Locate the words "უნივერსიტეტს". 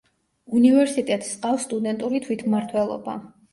0.59-1.29